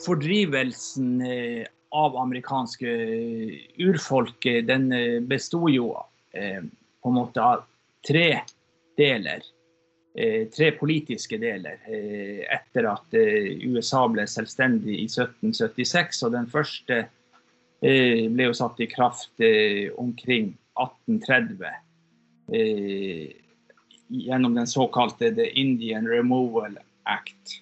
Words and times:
fordrivelsen 0.00 1.20
eh, 1.26 1.66
av 1.92 2.16
amerikanske 2.16 2.88
urfolk, 3.84 4.46
den 4.64 4.88
besto 5.28 5.68
jo 5.68 5.90
på 6.32 7.10
en 7.10 7.16
måte 7.18 7.42
av 7.44 7.66
tre 8.08 8.40
deler. 8.96 9.44
Tre 10.56 10.70
politiske 10.78 11.36
deler 11.36 11.84
etter 12.48 12.88
at 12.88 13.12
USA 13.12 14.06
ble 14.08 14.24
selvstendig 14.24 14.96
i 15.02 15.04
1776. 15.04 16.22
Og 16.24 16.32
den 16.32 16.48
første 16.48 17.02
ble 17.84 18.48
jo 18.48 18.56
satt 18.56 18.80
i 18.80 18.88
kraft 18.88 19.44
omkring 20.00 20.54
1830 20.80 21.68
gjennom 24.12 24.54
den 24.54 24.66
såkalte 24.66 25.34
The 25.36 25.50
Indian 25.60 26.08
Removal 26.08 26.78
Act. 27.04 27.60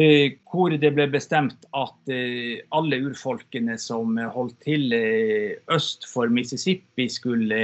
Eh, 0.00 0.38
hvor 0.48 0.72
det 0.80 0.94
ble 0.96 1.04
bestemt 1.12 1.66
at 1.76 2.12
eh, 2.14 2.62
alle 2.72 3.02
urfolkene 3.04 3.74
som 3.80 4.16
holdt 4.32 4.56
til 4.64 4.94
eh, 4.96 5.58
øst 5.74 6.06
for 6.08 6.30
Mississippi, 6.32 7.08
skulle 7.12 7.58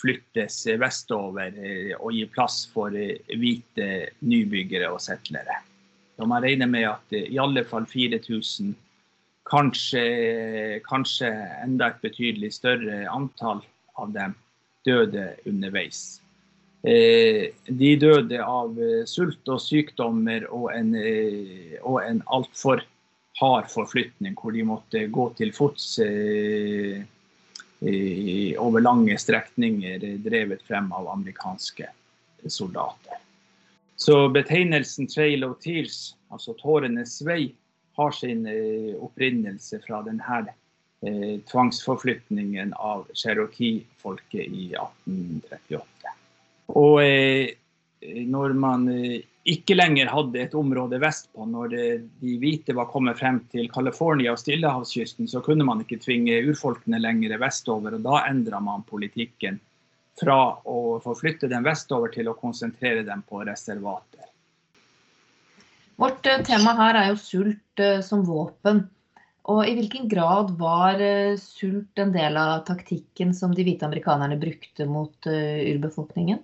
flyttes 0.00 0.64
vestover 0.80 1.58
og 2.00 2.08
gi 2.16 2.24
plass 2.32 2.64
for 2.72 2.90
hvite 2.90 3.90
nybyggere 4.26 4.88
og 4.90 4.98
settlere. 5.04 5.60
Så 6.16 6.26
man 6.26 6.42
regner 6.42 6.66
med 6.66 6.88
at 6.88 7.14
i 7.14 7.38
alle 7.38 7.62
fall 7.68 7.86
4000, 7.86 8.72
kanskje, 9.46 10.02
kanskje 10.88 11.30
enda 11.62 11.92
et 11.92 12.02
betydelig 12.02 12.50
større 12.56 13.04
antall 13.14 13.62
av 13.94 14.10
dem, 14.16 14.34
døde 14.82 15.36
underveis. 15.46 16.21
Eh, 16.82 17.52
de 17.66 17.90
døde 17.96 18.40
av 18.42 18.74
eh, 18.82 19.04
sult 19.06 19.46
og 19.46 19.60
sykdommer 19.62 20.48
og 20.50 20.72
en, 20.74 20.88
eh, 20.98 21.78
en 21.78 22.22
altfor 22.26 22.82
hard 23.38 23.68
forflytning, 23.70 24.34
hvor 24.34 24.50
de 24.56 24.64
måtte 24.66 25.06
gå 25.14 25.28
til 25.38 25.52
fots 25.54 25.94
over 28.62 28.84
lange 28.84 29.16
strekninger 29.18 30.04
drevet 30.22 30.62
frem 30.68 30.90
av 30.94 31.08
amerikanske 31.10 31.88
soldater. 32.46 33.18
Så 33.96 34.28
betegnelsen 34.34 35.08
'Trail 35.08 35.44
of 35.44 35.58
Tears', 35.64 36.14
altså 36.30 36.54
tårenes 36.60 37.22
vei, 37.26 37.54
har 37.96 38.10
sin 38.12 38.46
opprinnelse 39.00 39.80
fra 39.86 40.02
denne 40.06 40.44
tvangsforflytningen 41.50 42.74
av 42.74 43.08
cherokee-folket 43.14 44.46
i 44.46 44.74
1838. 44.76 46.21
Og 46.70 47.02
eh, 47.02 47.52
når 48.02 48.54
man 48.58 48.86
eh, 48.92 49.22
ikke 49.52 49.74
lenger 49.74 50.10
hadde 50.12 50.40
et 50.44 50.54
område 50.54 51.00
vestpå, 51.02 51.46
når 51.50 51.72
det, 51.72 51.86
de 52.22 52.36
hvite 52.42 52.76
var 52.78 52.90
kommet 52.92 53.18
frem 53.18 53.40
til 53.52 53.68
California 53.72 54.34
og 54.34 54.40
Stillehavskysten, 54.40 55.28
så 55.28 55.42
kunne 55.44 55.66
man 55.66 55.82
ikke 55.82 56.00
tvinge 56.02 56.42
urfolkene 56.48 57.00
lenger 57.02 57.38
vestover. 57.42 57.98
og 57.98 58.06
Da 58.06 58.24
endra 58.30 58.62
man 58.62 58.86
politikken 58.88 59.60
fra 60.20 60.38
å 60.68 61.00
forflytte 61.02 61.50
dem 61.50 61.64
vestover 61.66 62.12
til 62.12 62.28
å 62.30 62.36
konsentrere 62.38 63.02
dem 63.06 63.24
på 63.26 63.42
reservater. 63.48 64.28
Vårt 66.00 66.26
eh, 66.26 66.42
tema 66.46 66.76
her 66.78 67.00
er 67.00 67.12
jo 67.12 67.20
sult 67.20 67.86
som 68.06 68.22
våpen. 68.26 68.86
Og 69.50 69.64
I 69.66 69.72
hvilken 69.74 70.06
grad 70.06 70.52
var 70.54 71.00
sult 71.40 71.98
en 71.98 72.12
del 72.14 72.36
av 72.38 72.60
taktikken 72.68 73.32
som 73.34 73.50
de 73.50 73.64
hvite 73.66 73.82
amerikanerne 73.88 74.36
brukte 74.38 74.86
mot 74.86 75.26
urbefolkningen? 75.26 76.38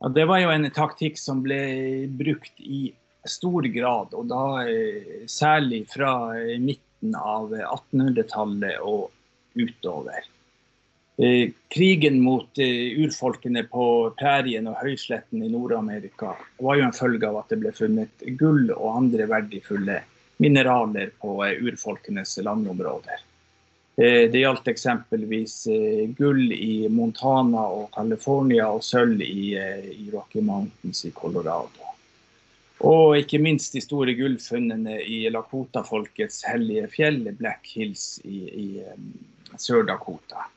Ja, 0.00 0.08
det 0.08 0.24
var 0.24 0.40
jo 0.40 0.48
en 0.48 0.64
taktikk 0.72 1.18
som 1.20 1.42
ble 1.44 1.60
brukt 2.16 2.56
i 2.64 2.88
stor 3.28 3.66
grad, 3.68 4.14
og 4.16 4.28
da 4.30 4.44
eh, 4.64 5.26
særlig 5.28 5.82
fra 5.92 6.12
eh, 6.38 6.56
midten 6.56 7.12
av 7.16 7.52
1800-tallet 7.52 8.80
og 8.80 9.10
utover. 9.60 10.24
Eh, 11.20 11.52
krigen 11.68 12.16
mot 12.24 12.56
urfolkene 12.56 13.66
på 13.68 13.86
prærien 14.16 14.70
og 14.72 14.80
høysletten 14.80 15.44
i 15.44 15.52
Nord-Amerika 15.52 16.32
var 16.64 16.80
jo 16.80 16.86
en 16.88 16.96
følge 16.96 17.28
av 17.28 17.42
at 17.42 17.52
det 17.52 17.60
ble 17.60 17.76
funnet 17.76 18.28
gull 18.40 18.70
og 18.72 19.02
andre 19.02 19.28
verdifulle 19.28 20.00
mineraler 20.40 21.12
på 21.20 21.36
urfolkenes 21.44 22.38
landområder. 22.40 23.20
Eh, 24.00 24.30
det 24.30 24.38
gjaldt 24.38 24.68
eksempelvis 24.68 25.66
eh, 25.66 26.08
gull 26.16 26.52
i 26.52 26.88
Montana 26.88 27.66
og 27.68 27.90
California 27.92 28.70
og 28.72 28.80
sølv 28.86 29.20
i, 29.20 29.50
eh, 29.60 29.90
i 29.92 30.06
Rocky 30.08 30.40
Mountains 30.40 31.02
i 31.04 31.10
Colorado. 31.12 31.90
Og 32.88 33.18
ikke 33.18 33.42
minst 33.44 33.76
de 33.76 33.82
store 33.84 34.14
gullfunnene 34.16 35.02
i 35.04 35.18
Lakota-folkets 35.28 36.40
hellige 36.48 36.86
fjell, 36.94 37.20
Black 37.36 37.74
Hills 37.74 38.06
i, 38.24 38.40
i 38.48 39.58
Sør-Dakota. 39.60 40.48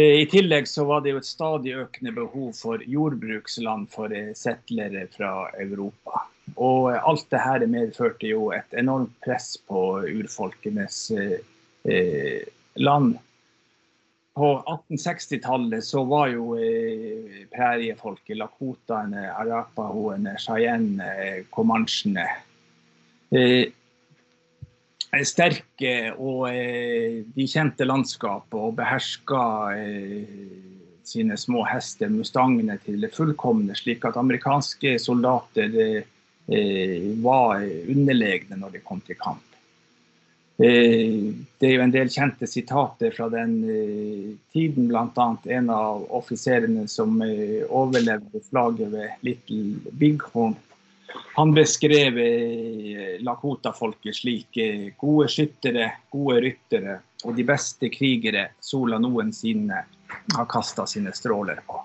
I 0.00 0.24
tillegg 0.30 0.68
så 0.70 0.86
var 0.88 1.02
det 1.04 1.12
jo 1.12 1.20
et 1.20 1.28
stadig 1.28 1.74
økende 1.76 2.14
behov 2.16 2.54
for 2.56 2.80
jordbruksland 2.80 3.90
for 3.92 4.14
settlere 4.38 5.08
fra 5.12 5.50
Europa. 5.60 6.24
Og 6.56 6.94
alt 6.94 7.26
dette 7.34 7.68
medførte 7.68 8.30
jo 8.30 8.48
et 8.56 8.78
enormt 8.80 9.12
press 9.26 9.58
på 9.68 9.82
urfolkenes 10.08 11.10
eh, 11.84 12.42
land. 12.80 13.18
På 14.34 14.52
1860-tallet 14.62 15.84
så 15.84 16.04
var 16.08 16.30
jo 16.32 16.54
eh, 16.56 17.46
præriefolket, 17.52 18.38
lakotaene, 18.38 19.26
arapahoene, 19.34 20.36
cheyenne, 20.40 21.10
comanchene 21.50 22.28
eh, 23.34 23.72
sterke 25.26 25.94
og 26.14 26.46
eh, 26.52 27.22
de 27.34 27.46
kjente 27.50 27.86
landskapet 27.86 28.56
og 28.58 28.76
beherska 28.78 29.42
eh, 29.74 30.38
sine 31.10 31.36
små 31.40 31.64
hester, 31.66 32.10
mustangene, 32.12 32.76
til 32.84 33.00
det 33.02 33.10
fullkomne, 33.16 33.74
slik 33.74 34.04
at 34.06 34.18
amerikanske 34.20 34.94
soldater 35.02 35.74
eh, 35.80 37.08
var 37.22 37.62
underlegne 37.62 38.58
når 38.58 38.76
de 38.76 38.84
kom 38.86 39.02
til 39.06 39.18
kamp. 39.18 39.49
Eh, 40.64 41.32
det 41.58 41.68
er 41.68 41.70
jo 41.72 41.82
en 41.86 41.92
del 41.94 42.10
kjente 42.12 42.44
sitater 42.44 43.14
fra 43.16 43.30
den 43.32 43.52
eh, 43.64 44.24
tiden, 44.52 44.90
bl.a. 44.90 45.28
en 45.56 45.70
av 45.72 46.02
offiserene 46.18 46.84
som 46.90 47.14
eh, 47.24 47.62
overlevde 47.64 48.42
slaget 48.44 48.92
ved 48.92 49.22
Little 49.24 49.94
Bighorn. 49.96 50.58
Han 51.34 51.54
beskrev 51.56 52.18
Lakota-folket 53.24 54.14
slik 54.14 54.58
gode 55.00 55.26
skyttere, 55.32 55.88
gode 56.12 56.36
ryttere 56.44 57.00
og 57.24 57.34
de 57.34 57.46
beste 57.48 57.88
krigere 57.90 58.44
sola 58.62 59.00
noensinne 59.02 59.80
har 60.36 60.46
kasta 60.52 60.86
sine 60.86 61.10
stråler 61.16 61.64
på. 61.66 61.80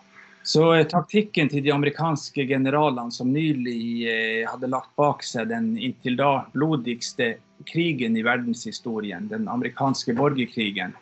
Så 0.45 0.67
taktikken 0.91 1.49
til 1.49 1.63
de 1.65 1.73
amerikanske 1.73 2.45
generalene 2.45 3.09
som 3.15 3.31
nylig 3.33 4.45
hadde 4.45 4.69
lagt 4.69 4.93
bak 4.99 5.25
seg 5.25 5.49
den 5.49 5.73
inntil 5.73 6.19
da 6.21 6.31
blodigste 6.53 7.31
krigen 7.63 8.17
i 8.17 8.23
verdenshistorien, 8.23 9.27
den 9.27 9.47
amerikanske 9.47 10.13
borgerkrigen, 10.13 10.93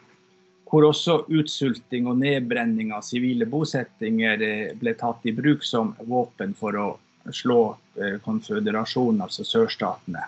hvor 0.69 0.87
også 0.89 1.19
utsulting 1.29 2.07
og 2.09 2.17
nedbrenning 2.17 2.93
av 2.95 3.03
sivile 3.05 3.45
bosettinger 3.45 4.41
eh, 4.41 4.69
ble 4.79 4.95
tatt 4.97 5.25
i 5.29 5.33
bruk 5.35 5.65
som 5.65 5.91
våpen 6.09 6.55
for 6.57 6.77
å 6.79 6.87
slå 7.29 7.59
eh, 8.01 8.17
konføderasjonen, 8.25 9.21
altså 9.21 9.45
sørstatene. 9.45 10.25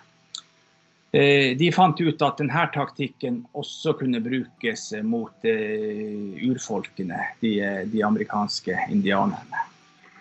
Eh, 1.16 1.56
de 1.58 1.72
fant 1.74 1.98
ut 1.98 2.22
at 2.28 2.38
denne 2.44 2.66
taktikken 2.76 3.42
også 3.58 3.96
kunne 3.98 4.22
brukes 4.22 4.92
mot 5.02 5.50
urfolkene, 5.50 7.22
de, 7.42 7.56
de 7.90 8.04
amerikanske 8.06 8.86
indianerne. 8.94 9.66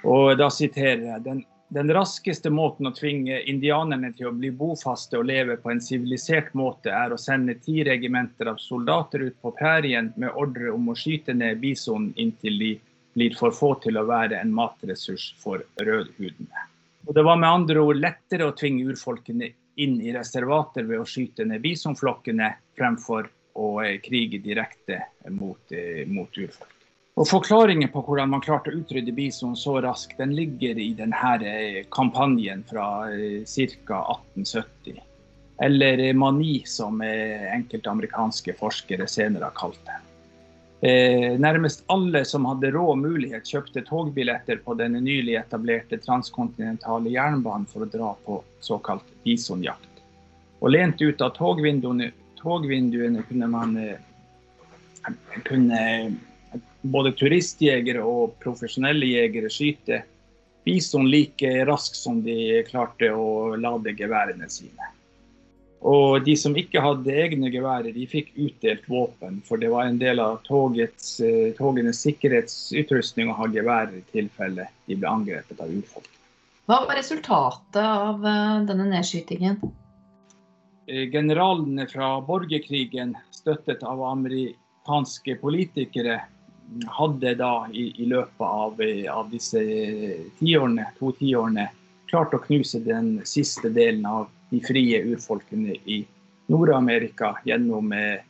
Og 0.08 0.38
da 0.40 0.48
siterer 0.52 1.04
jeg 1.10 1.24
den 1.24 1.44
den 1.74 1.90
raskeste 1.90 2.50
måten 2.54 2.86
å 2.86 2.92
tvinge 2.94 3.40
indianerne 3.50 4.12
til 4.14 4.28
å 4.28 4.34
bli 4.36 4.52
bofaste 4.54 5.18
og 5.18 5.26
leve 5.26 5.56
på 5.58 5.72
en 5.72 5.80
sivilisert 5.82 6.52
måte, 6.54 6.92
er 6.94 7.10
å 7.10 7.18
sende 7.18 7.56
ti 7.58 7.82
regimenter 7.86 8.46
av 8.52 8.60
soldater 8.62 9.24
ut 9.26 9.40
på 9.42 9.50
prærien 9.58 10.12
med 10.14 10.30
ordre 10.38 10.70
om 10.70 10.92
å 10.92 10.94
skyte 10.94 11.34
ned 11.34 11.58
bison 11.64 12.12
inntil 12.14 12.60
de 12.60 12.70
blir 13.18 13.34
for 13.38 13.54
få 13.54 13.72
til 13.82 13.98
å 13.98 14.06
være 14.06 14.38
en 14.38 14.54
matressurs 14.54 15.32
for 15.42 15.66
rødhudene. 15.82 16.68
Og 17.08 17.18
det 17.18 17.26
var 17.26 17.42
med 17.42 17.50
andre 17.50 17.82
ord 17.82 17.98
lettere 17.98 18.46
å 18.46 18.54
tvinge 18.54 18.86
urfolkene 18.94 19.50
inn 19.82 19.98
i 19.98 20.14
reservater 20.14 20.86
ved 20.86 21.02
å 21.02 21.08
skyte 21.10 21.42
ned 21.48 21.62
bisonflokkene, 21.66 22.52
fremfor 22.78 23.26
å 23.58 23.74
eh, 23.82 23.98
krige 24.02 24.38
direkte 24.46 25.02
mot, 25.34 25.74
eh, 25.74 26.06
mot 26.06 26.38
urfolk. 26.38 26.83
Og 27.14 27.28
Forklaringen 27.30 27.92
på 27.94 28.00
hvordan 28.02 28.32
man 28.32 28.42
klarte 28.42 28.72
å 28.72 28.80
utrydde 28.80 29.12
bison 29.14 29.54
så 29.54 29.76
raskt, 29.84 30.16
den 30.18 30.32
ligger 30.34 30.78
i 30.82 30.90
denne 30.98 31.34
eh, 31.46 31.84
kampanjen 31.94 32.64
fra 32.66 33.06
eh, 33.12 33.44
ca. 33.86 34.00
1870. 34.34 34.98
Eller 35.62 36.02
eh, 36.08 36.16
mani, 36.18 36.64
som 36.66 36.98
enkelte 37.04 37.92
amerikanske 37.92 38.56
forskere 38.58 39.06
senere 39.06 39.46
har 39.46 39.54
kalt 39.58 39.78
det. 39.86 40.00
Nærmest 41.40 41.86
alle 41.88 42.20
som 42.28 42.44
hadde 42.44 42.68
rå 42.74 42.90
mulighet, 43.00 43.46
kjøpte 43.48 43.80
togbilletter 43.86 44.58
på 44.66 44.74
den 44.76 44.98
nylig 45.00 45.38
etablerte 45.38 45.96
transkontinentale 46.02 47.14
jernbanen 47.14 47.64
for 47.70 47.86
å 47.86 47.88
dra 47.88 48.10
på 48.26 48.36
såkalt 48.60 49.06
bisonjakt. 49.24 50.02
Og 50.60 50.74
lent 50.74 51.00
ut 51.00 51.24
av 51.24 51.32
togvinduene, 51.38 52.10
togvinduene 52.42 53.24
kunne 53.30 53.48
man 53.54 53.72
kunne 55.48 55.80
både 56.84 57.14
turistjegere 57.16 58.02
og 58.04 58.34
profesjonelle 58.44 59.08
jegere 59.08 59.50
skyte 59.52 60.02
bison 60.64 61.08
like 61.10 61.50
raskt 61.68 61.96
som 61.96 62.20
de 62.24 62.62
klarte 62.68 63.10
å 63.12 63.56
lade 63.60 63.96
geværene 63.96 64.48
sine. 64.52 64.92
Og 65.84 66.24
de 66.24 66.32
som 66.40 66.54
ikke 66.56 66.80
hadde 66.80 67.12
egne 67.12 67.50
geværer, 67.52 67.92
de 67.92 68.06
fikk 68.08 68.30
utdelt 68.40 68.86
våpen, 68.88 69.42
for 69.44 69.60
det 69.60 69.68
var 69.68 69.84
en 69.84 69.98
del 70.00 70.22
av 70.22 70.38
togets, 70.46 71.18
eh, 71.20 71.52
togenes 71.58 72.00
sikkerhetsutrustning 72.06 73.28
å 73.28 73.36
ha 73.36 73.48
geværer 73.52 73.98
i 73.98 74.04
tilfelle 74.14 74.64
de 74.88 74.96
ble 74.96 75.10
angrepet 75.10 75.60
av 75.60 75.68
urfolk. 75.68 76.08
Hva 76.64 76.86
var 76.88 76.96
resultatet 76.96 77.82
av 77.84 78.24
eh, 78.24 78.64
denne 78.64 78.88
nedskytingen? 78.94 79.60
Eh, 80.88 81.04
generalene 81.12 81.84
fra 81.92 82.14
borgerkrigen, 82.24 83.12
støttet 83.36 83.84
av 83.84 84.00
amerikanske 84.08 85.36
politikere, 85.42 86.22
hadde 86.86 87.34
da 87.38 87.66
i, 87.72 87.90
i 88.02 88.06
løpet 88.10 88.44
av, 88.46 88.80
av 89.10 89.30
disse 89.30 89.60
tiårene, 90.38 90.86
to 90.98 91.12
tiårene 91.18 91.68
klart 92.10 92.34
å 92.34 92.42
knuse 92.44 92.80
den 92.84 93.18
siste 93.26 93.70
delen 93.74 94.06
av 94.06 94.28
de 94.50 94.60
frie 94.64 95.00
urfolkene 95.02 95.76
i 95.84 96.04
Nord-Amerika 96.52 97.34
gjennom 97.48 97.92
eh, 97.96 98.20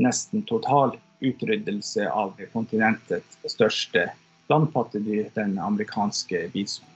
nesten 0.00 0.42
total 0.48 0.96
utryddelse 1.20 2.06
av 2.10 2.38
kontinentets 2.52 3.38
største 3.50 4.08
landpattedyr, 4.48 5.28
den 5.34 5.58
amerikanske 5.60 6.46
bison. 6.54 6.86